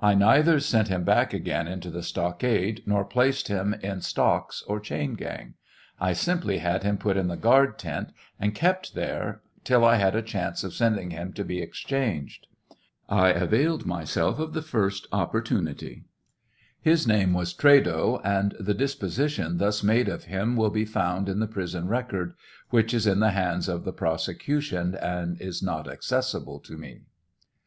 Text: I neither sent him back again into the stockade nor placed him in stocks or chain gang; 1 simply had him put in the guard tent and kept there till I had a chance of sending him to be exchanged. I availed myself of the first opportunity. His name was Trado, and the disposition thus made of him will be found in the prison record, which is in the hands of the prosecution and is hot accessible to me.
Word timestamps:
I 0.00 0.14
neither 0.14 0.60
sent 0.60 0.88
him 0.88 1.04
back 1.04 1.34
again 1.34 1.68
into 1.68 1.90
the 1.90 2.02
stockade 2.02 2.82
nor 2.86 3.04
placed 3.04 3.48
him 3.48 3.74
in 3.74 4.00
stocks 4.00 4.62
or 4.66 4.80
chain 4.80 5.12
gang; 5.12 5.56
1 5.98 6.14
simply 6.14 6.56
had 6.56 6.84
him 6.84 6.96
put 6.96 7.18
in 7.18 7.28
the 7.28 7.36
guard 7.36 7.78
tent 7.78 8.08
and 8.40 8.54
kept 8.54 8.94
there 8.94 9.42
till 9.64 9.84
I 9.84 9.96
had 9.96 10.16
a 10.16 10.22
chance 10.22 10.64
of 10.64 10.72
sending 10.72 11.10
him 11.10 11.34
to 11.34 11.44
be 11.44 11.60
exchanged. 11.60 12.46
I 13.10 13.28
availed 13.28 13.84
myself 13.84 14.38
of 14.38 14.54
the 14.54 14.62
first 14.62 15.06
opportunity. 15.12 16.04
His 16.80 17.06
name 17.06 17.34
was 17.34 17.52
Trado, 17.52 18.22
and 18.24 18.54
the 18.58 18.72
disposition 18.72 19.58
thus 19.58 19.82
made 19.82 20.08
of 20.08 20.24
him 20.24 20.56
will 20.56 20.70
be 20.70 20.86
found 20.86 21.28
in 21.28 21.40
the 21.40 21.46
prison 21.46 21.88
record, 21.88 22.32
which 22.70 22.94
is 22.94 23.06
in 23.06 23.20
the 23.20 23.32
hands 23.32 23.68
of 23.68 23.84
the 23.84 23.92
prosecution 23.92 24.94
and 24.94 25.38
is 25.42 25.62
hot 25.62 25.86
accessible 25.88 26.58
to 26.60 26.78
me. 26.78 27.02